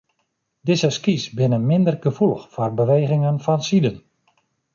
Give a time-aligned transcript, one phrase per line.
[0.69, 3.97] Dizze skys binne minder gefoelich foar bewegingen fansiden.